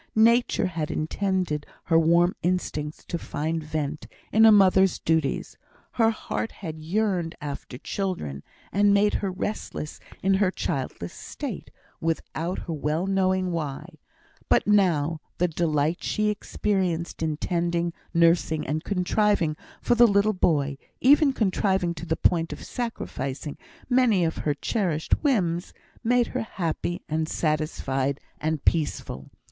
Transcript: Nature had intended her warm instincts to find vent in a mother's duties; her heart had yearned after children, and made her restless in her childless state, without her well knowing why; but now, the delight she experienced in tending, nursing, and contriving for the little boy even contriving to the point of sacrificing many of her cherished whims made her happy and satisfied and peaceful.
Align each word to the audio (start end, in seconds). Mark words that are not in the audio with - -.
Nature 0.15 0.65
had 0.65 0.89
intended 0.89 1.67
her 1.83 1.99
warm 1.99 2.35
instincts 2.41 3.05
to 3.05 3.19
find 3.19 3.63
vent 3.63 4.07
in 4.31 4.47
a 4.47 4.51
mother's 4.51 4.97
duties; 4.97 5.59
her 5.91 6.09
heart 6.09 6.51
had 6.53 6.79
yearned 6.79 7.35
after 7.39 7.77
children, 7.77 8.41
and 8.71 8.95
made 8.95 9.13
her 9.21 9.29
restless 9.29 9.99
in 10.23 10.33
her 10.33 10.49
childless 10.49 11.13
state, 11.13 11.69
without 11.99 12.57
her 12.65 12.73
well 12.73 13.05
knowing 13.05 13.51
why; 13.51 13.85
but 14.49 14.65
now, 14.65 15.21
the 15.37 15.47
delight 15.47 16.01
she 16.03 16.29
experienced 16.31 17.21
in 17.21 17.37
tending, 17.37 17.93
nursing, 18.11 18.65
and 18.65 18.83
contriving 18.83 19.55
for 19.83 19.93
the 19.93 20.07
little 20.07 20.33
boy 20.33 20.79
even 20.99 21.31
contriving 21.31 21.93
to 21.93 22.07
the 22.07 22.17
point 22.17 22.51
of 22.51 22.65
sacrificing 22.65 23.55
many 23.87 24.25
of 24.25 24.37
her 24.37 24.55
cherished 24.55 25.13
whims 25.23 25.75
made 26.03 26.25
her 26.25 26.41
happy 26.41 27.03
and 27.07 27.29
satisfied 27.29 28.19
and 28.39 28.65
peaceful. 28.65 29.29